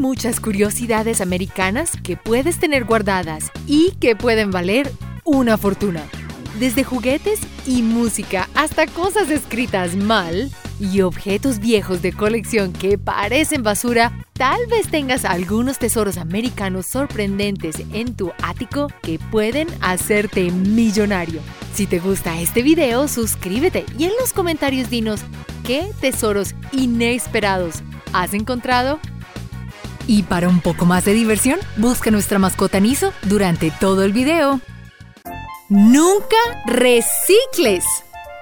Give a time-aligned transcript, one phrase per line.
[0.00, 4.90] muchas curiosidades americanas que puedes tener guardadas y que pueden valer
[5.24, 6.02] una fortuna.
[6.58, 10.50] Desde juguetes y música hasta cosas escritas mal
[10.80, 17.76] y objetos viejos de colección que parecen basura, tal vez tengas algunos tesoros americanos sorprendentes
[17.92, 21.40] en tu ático que pueden hacerte millonario.
[21.74, 25.20] Si te gusta este video, suscríbete y en los comentarios dinos
[25.64, 27.82] qué tesoros inesperados
[28.12, 28.98] has encontrado.
[30.10, 34.60] Y para un poco más de diversión, busca nuestra mascota Niso durante todo el video.
[35.68, 36.36] Nunca
[36.66, 37.84] recicles.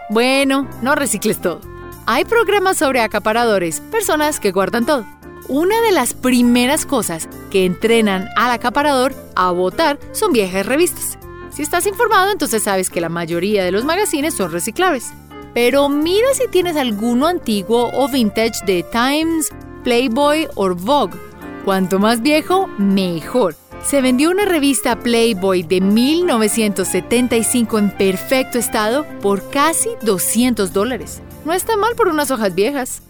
[0.09, 1.61] Bueno, no recicles todo.
[2.07, 5.05] Hay programas sobre acaparadores, personas que guardan todo.
[5.47, 11.19] Una de las primeras cosas que entrenan al acaparador a votar son viejas revistas.
[11.51, 15.13] Si estás informado, entonces sabes que la mayoría de los magazines son reciclables.
[15.53, 19.51] Pero mira si tienes alguno antiguo o vintage de Times,
[19.85, 21.28] Playboy o Vogue.
[21.69, 29.51] Cuanto más viejo, mejor se vendió una revista Playboy de 1975 en perfecto estado por
[29.51, 31.21] casi 200 dólares.
[31.45, 33.03] No está mal por unas hojas viejas.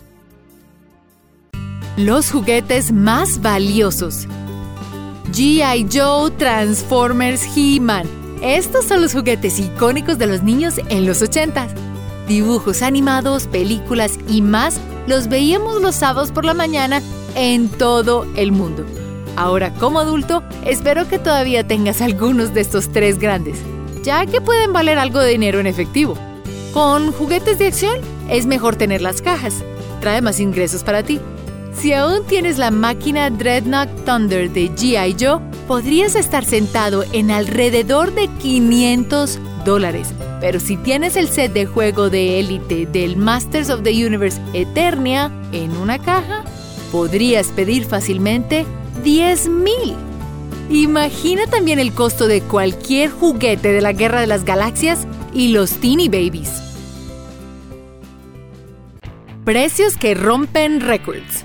[1.96, 4.26] Los juguetes más valiosos.
[5.30, 5.86] G.I.
[5.92, 8.08] Joe, Transformers, He-Man.
[8.42, 11.68] Estos son los juguetes icónicos de los niños en los 80.
[12.26, 17.00] Dibujos animados, películas y más los veíamos los sábados por la mañana
[17.34, 18.84] en todo el mundo.
[19.36, 23.58] Ahora, como adulto, espero que todavía tengas algunos de estos tres grandes,
[24.02, 26.16] ya que pueden valer algo de dinero en efectivo.
[26.72, 29.54] Con juguetes de acción, es mejor tener las cajas.
[30.00, 31.20] Trae más ingresos para ti.
[31.72, 35.16] Si aún tienes la máquina Dreadnought Thunder de G.I.
[35.18, 40.12] Joe, podrías estar sentado en alrededor de 500 dólares.
[40.40, 45.30] Pero si tienes el set de juego de élite del Masters of the Universe Eternia
[45.52, 46.44] en una caja,
[46.90, 48.66] podrías pedir fácilmente
[49.04, 49.96] 10 mil.
[50.70, 55.72] Imagina también el costo de cualquier juguete de la Guerra de las Galaxias y los
[55.72, 56.50] Teeny Babies.
[59.44, 61.44] Precios que rompen récords.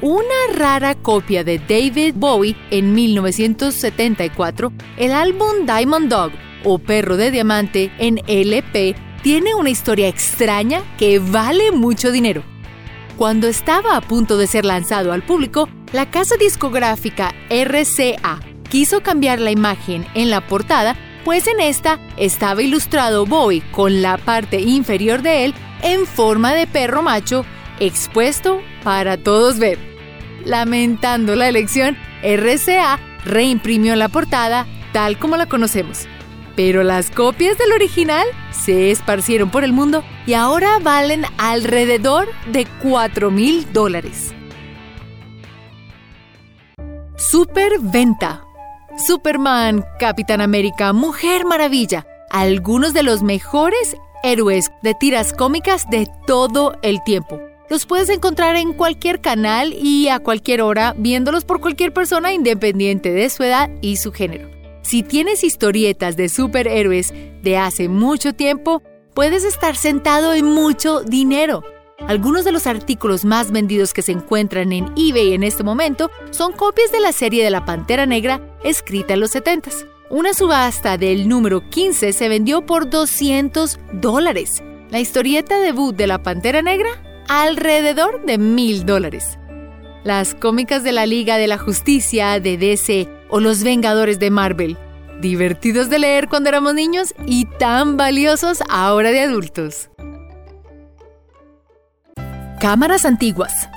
[0.00, 6.32] Una rara copia de David Bowie en 1974, el álbum Diamond Dog
[6.64, 12.42] o Perro de Diamante en LP tiene una historia extraña que vale mucho dinero.
[13.18, 18.38] Cuando estaba a punto de ser lanzado al público, la casa discográfica RCA
[18.70, 24.18] quiso cambiar la imagen en la portada, pues en esta estaba ilustrado Bowie con la
[24.18, 27.44] parte inferior de él en forma de perro macho
[27.80, 29.80] expuesto para todos ver.
[30.44, 36.06] Lamentando la elección, RCA reimprimió la portada tal como la conocemos.
[36.58, 42.66] Pero las copias del original se esparcieron por el mundo y ahora valen alrededor de
[42.82, 44.34] 4 mil dólares.
[47.16, 48.42] Superventa.
[49.06, 56.76] Superman, Capitán América, Mujer Maravilla, algunos de los mejores héroes de tiras cómicas de todo
[56.82, 57.40] el tiempo.
[57.70, 63.12] Los puedes encontrar en cualquier canal y a cualquier hora, viéndolos por cualquier persona independiente
[63.12, 64.57] de su edad y su género.
[64.82, 67.12] Si tienes historietas de superhéroes
[67.42, 68.82] de hace mucho tiempo,
[69.14, 71.62] puedes estar sentado en mucho dinero.
[72.06, 76.52] Algunos de los artículos más vendidos que se encuentran en eBay en este momento son
[76.52, 79.70] copias de la serie de la Pantera Negra escrita en los 70
[80.08, 84.62] Una subasta del número 15 se vendió por 200 dólares.
[84.90, 86.88] La historieta debut de la Pantera Negra,
[87.28, 89.38] alrededor de mil dólares.
[90.04, 94.76] Las cómicas de la Liga de la Justicia, de DC o Los Vengadores de Marvel,
[95.20, 99.90] divertidos de leer cuando éramos niños y tan valiosos ahora de adultos.
[102.60, 103.68] Cámaras antiguas.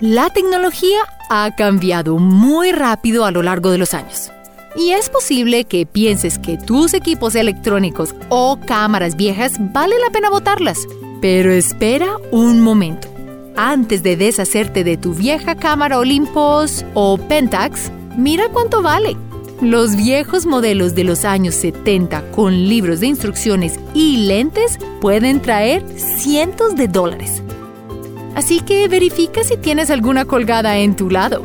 [0.00, 1.00] La tecnología
[1.30, 4.32] ha cambiado muy rápido a lo largo de los años.
[4.76, 10.30] Y es posible que pienses que tus equipos electrónicos o cámaras viejas vale la pena
[10.30, 10.78] botarlas.
[11.20, 13.08] Pero espera un momento.
[13.56, 19.16] Antes de deshacerte de tu vieja cámara Olympus o Pentax, mira cuánto vale.
[19.60, 25.84] Los viejos modelos de los años 70 con libros de instrucciones y lentes pueden traer
[25.96, 27.42] cientos de dólares.
[28.34, 31.44] Así que verifica si tienes alguna colgada en tu lado.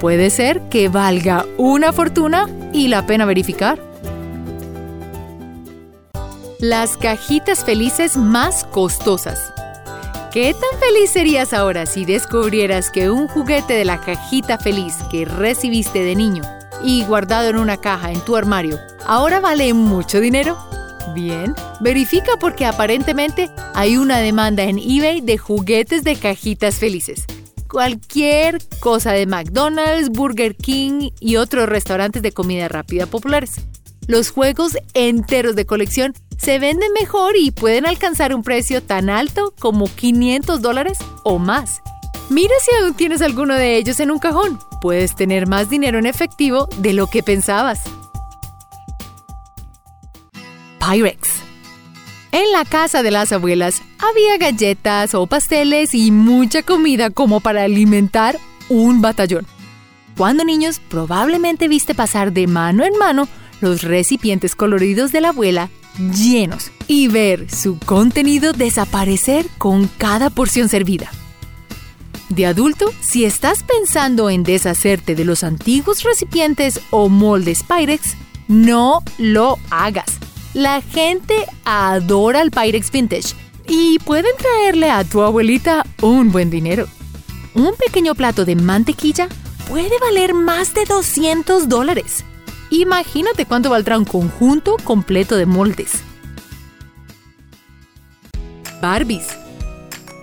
[0.00, 3.78] Puede ser que valga una fortuna y la pena verificar.
[6.58, 9.51] Las cajitas felices más costosas.
[10.32, 15.26] ¿Qué tan feliz serías ahora si descubrieras que un juguete de la cajita feliz que
[15.26, 16.42] recibiste de niño
[16.82, 20.56] y guardado en una caja en tu armario ahora vale mucho dinero?
[21.14, 27.26] Bien, verifica porque aparentemente hay una demanda en eBay de juguetes de cajitas felices.
[27.68, 33.60] cualquier cosa de McDonald's, Burger King y otros restaurantes de comida rápida populares.
[34.06, 39.54] Los juegos enteros de colección se venden mejor y pueden alcanzar un precio tan alto
[39.60, 41.82] como 500 dólares o más.
[42.30, 44.58] Mira si aún tienes alguno de ellos en un cajón.
[44.80, 47.82] Puedes tener más dinero en efectivo de lo que pensabas.
[50.80, 51.28] Pyrex.
[52.32, 57.62] En la casa de las abuelas había galletas o pasteles y mucha comida como para
[57.62, 58.36] alimentar
[58.68, 59.46] un batallón.
[60.16, 63.28] Cuando niños probablemente viste pasar de mano en mano
[63.62, 70.68] los recipientes coloridos de la abuela llenos y ver su contenido desaparecer con cada porción
[70.68, 71.10] servida.
[72.28, 78.16] De adulto, si estás pensando en deshacerte de los antiguos recipientes o moldes Pyrex,
[78.48, 80.18] no lo hagas.
[80.54, 81.34] La gente
[81.64, 83.34] adora el Pyrex Vintage
[83.68, 86.86] y pueden traerle a tu abuelita un buen dinero.
[87.54, 89.28] Un pequeño plato de mantequilla
[89.68, 92.24] puede valer más de 200 dólares.
[92.72, 95.92] Imagínate cuánto valdrá un conjunto completo de moldes.
[98.80, 99.26] Barbies.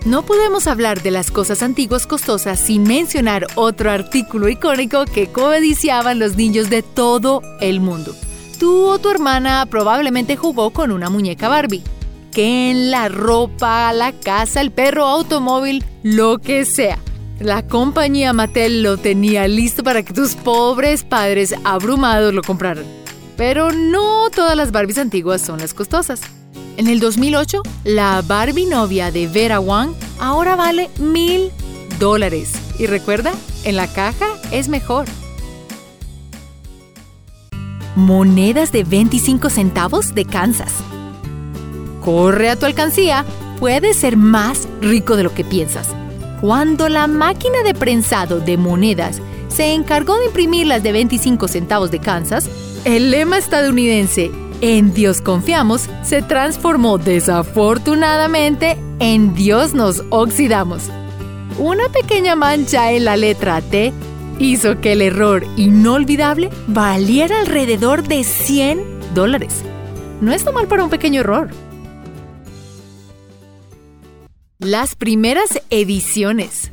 [0.04, 6.18] No podemos hablar de las cosas antiguas costosas sin mencionar otro artículo icónico que codiciaban
[6.18, 8.16] los niños de todo el mundo.
[8.58, 11.84] Tú o tu hermana probablemente jugó con una muñeca Barbie.
[12.32, 16.98] Que en la ropa, la casa, el perro, automóvil, lo que sea.
[17.40, 22.84] La compañía Mattel lo tenía listo para que tus pobres padres abrumados lo compraran.
[23.38, 26.20] Pero no todas las Barbies antiguas son las costosas.
[26.76, 31.50] En el 2008, la Barbie novia de Vera Wang ahora vale mil
[31.98, 32.52] dólares.
[32.78, 33.32] Y recuerda,
[33.64, 35.06] en la caja es mejor.
[37.96, 40.74] Monedas de 25 centavos de Kansas.
[42.04, 43.24] Corre a tu alcancía,
[43.58, 45.88] puedes ser más rico de lo que piensas.
[46.40, 51.90] Cuando la máquina de prensado de monedas se encargó de imprimir las de 25 centavos
[51.90, 52.48] de Kansas,
[52.84, 54.30] el lema estadounidense
[54.62, 60.90] En Dios confiamos se transformó desafortunadamente en Dios nos oxidamos.
[61.58, 63.92] Una pequeña mancha en la letra T
[64.38, 69.62] hizo que el error inolvidable valiera alrededor de 100 dólares.
[70.20, 71.50] No está mal para un pequeño error.
[74.60, 76.70] Las primeras ediciones.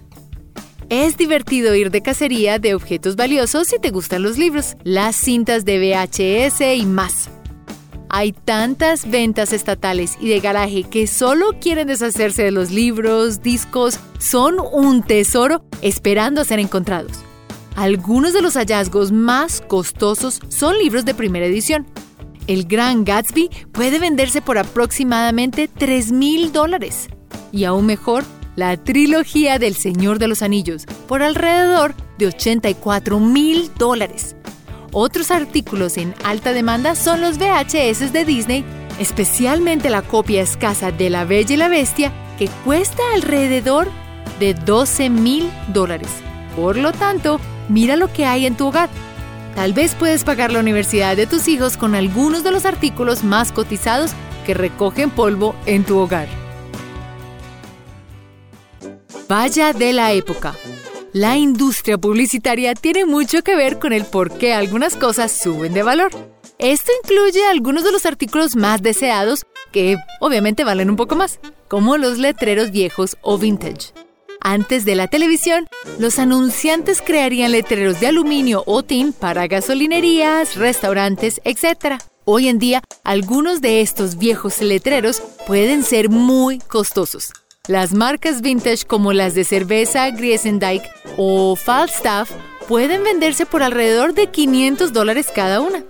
[0.90, 5.64] Es divertido ir de cacería de objetos valiosos si te gustan los libros, las cintas
[5.64, 7.30] de VHS y más.
[8.10, 14.02] Hay tantas ventas estatales y de garaje que solo quieren deshacerse de los libros, discos,
[14.20, 17.14] son un tesoro esperando a ser encontrados.
[17.78, 21.88] Algunos de los hallazgos más costosos son libros de primera edición.
[22.48, 27.08] El Gran Gatsby puede venderse por aproximadamente 3 mil dólares
[27.58, 28.24] y aún mejor,
[28.56, 34.36] la trilogía del Señor de los Anillos por alrededor de 84 mil dólares.
[34.94, 38.66] Otros artículos en alta demanda son los VHS de Disney,
[39.00, 43.90] especialmente la copia escasa de La Bella y la Bestia, que cuesta alrededor
[44.40, 46.10] de 12 mil dólares.
[46.56, 47.40] Por lo tanto,
[47.70, 48.90] mira lo que hay en tu hogar.
[49.56, 53.52] Tal vez puedes pagar la universidad de tus hijos con algunos de los artículos más
[53.52, 54.12] cotizados
[54.46, 56.47] que recogen polvo en tu hogar.
[59.28, 60.56] Vaya de la época.
[61.12, 65.84] La industria publicitaria tiene mucho que ver con el por qué algunas cosas suben de
[65.84, 66.12] valor.
[66.60, 71.98] Esto incluye algunos de los artículos más deseados que obviamente valen un poco más, como
[71.98, 73.94] los letreros viejos o vintage.
[74.40, 75.68] Antes de la televisión,
[76.00, 82.02] los anunciantes crearían letreros de aluminio o tin para gasolinerías, restaurantes, etc.
[82.24, 87.34] Hoy en día, algunos de estos viejos letreros pueden ser muy costosos.
[87.68, 90.84] Las marcas vintage como las de cerveza Griesendijk
[91.18, 92.32] o Falstaff
[92.66, 95.84] pueden venderse por alrededor de 500 dólares cada una.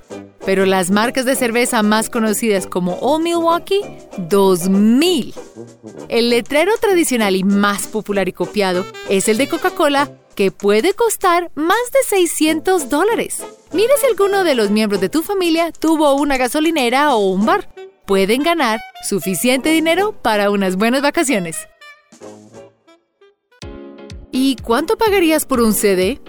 [0.44, 3.82] Pero las marcas de cerveza más conocidas como Old Milwaukee,
[4.18, 5.36] 2000.
[6.10, 11.52] El letrero tradicional y más popular y copiado es el de Coca-Cola, que puede costar
[11.54, 13.44] más de 600 dólares.
[13.72, 17.68] Mira si alguno de los miembros de tu familia tuvo una gasolinera o un bar
[18.08, 21.68] pueden ganar suficiente dinero para unas buenas vacaciones.
[24.32, 26.22] ¿Y cuánto pagarías por un CD?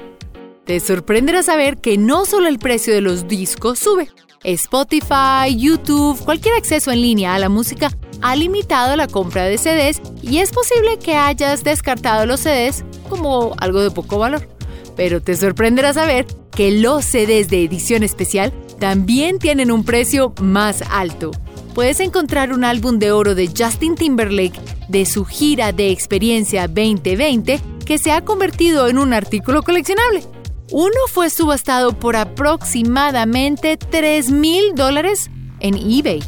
[0.66, 4.10] Te sorprenderá saber que no solo el precio de los discos sube.
[4.42, 7.90] Spotify, YouTube, cualquier acceso en línea a la música
[8.22, 13.54] ha limitado la compra de CDs y es posible que hayas descartado los CDs como
[13.58, 14.48] algo de poco valor.
[14.96, 20.82] Pero te sorprenderá saber que los CDs de edición especial también tienen un precio más
[20.90, 21.30] alto
[21.78, 27.60] puedes encontrar un álbum de oro de Justin Timberlake de su gira de experiencia 2020
[27.86, 30.24] que se ha convertido en un artículo coleccionable.
[30.72, 35.30] Uno fue subastado por aproximadamente 3 mil dólares
[35.60, 36.20] en eBay.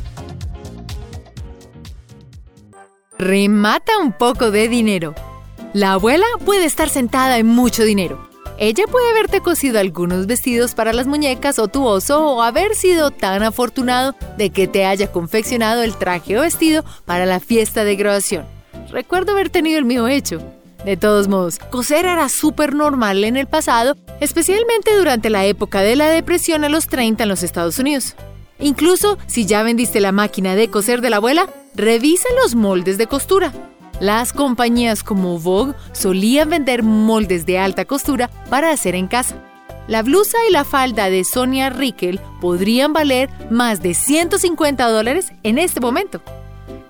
[3.18, 5.16] Remata un poco de dinero.
[5.72, 8.29] La abuela puede estar sentada en mucho dinero.
[8.62, 13.10] Ella puede haberte cosido algunos vestidos para las muñecas o tu oso o haber sido
[13.10, 17.96] tan afortunado de que te haya confeccionado el traje o vestido para la fiesta de
[17.96, 18.44] graduación.
[18.90, 20.42] Recuerdo haber tenido el mío hecho.
[20.84, 25.96] De todos modos, coser era súper normal en el pasado, especialmente durante la época de
[25.96, 28.14] la depresión a los 30 en los Estados Unidos.
[28.58, 33.06] Incluso si ya vendiste la máquina de coser de la abuela, revisa los moldes de
[33.06, 33.54] costura.
[34.00, 39.36] Las compañías como Vogue solían vender moldes de alta costura para hacer en casa.
[39.88, 45.58] La blusa y la falda de Sonia Rickel podrían valer más de 150 dólares en
[45.58, 46.22] este momento.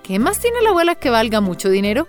[0.03, 2.07] ¿Qué más tiene la abuela que valga mucho dinero?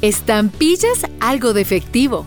[0.00, 2.26] Estampillas algo defectivo.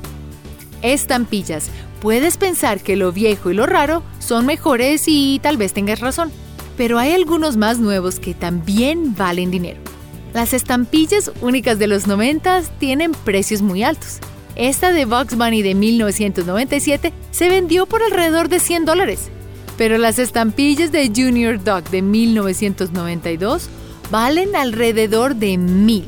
[0.81, 1.69] Estampillas.
[1.99, 6.31] Puedes pensar que lo viejo y lo raro son mejores y tal vez tengas razón,
[6.77, 9.94] pero hay algunos más nuevos que también valen dinero.
[10.35, 14.19] Las estampillas únicas de los 90 tienen precios muy altos.
[14.57, 19.29] Esta de Bugs Bunny de 1997 se vendió por alrededor de 100 dólares,
[19.77, 23.69] pero las estampillas de Junior Dog de 1992
[24.11, 26.03] valen alrededor de 1000.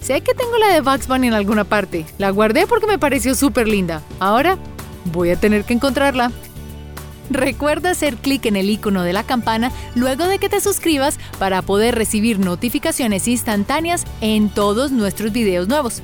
[0.00, 2.04] Sé que tengo la de Bugs Bunny en alguna parte.
[2.18, 4.02] La guardé porque me pareció súper linda.
[4.18, 4.58] Ahora
[5.12, 6.32] voy a tener que encontrarla.
[7.30, 11.62] Recuerda hacer clic en el icono de la campana luego de que te suscribas para
[11.62, 16.02] poder recibir notificaciones instantáneas en todos nuestros videos nuevos.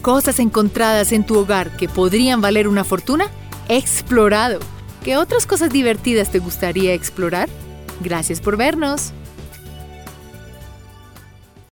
[0.00, 3.26] Cosas encontradas en tu hogar que podrían valer una fortuna?
[3.68, 4.60] Explorado.
[5.04, 7.48] ¿Qué otras cosas divertidas te gustaría explorar?
[8.00, 9.12] Gracias por vernos.